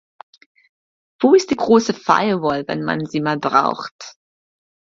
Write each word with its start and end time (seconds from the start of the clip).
Wo 1.21 1.35
ist 1.35 1.51
die 1.51 1.55
große 1.55 1.93
Firewall, 1.93 2.65
wenn 2.67 2.81
man 2.83 3.05
sie 3.05 3.21
mal 3.21 3.37
braucht? 3.37 4.15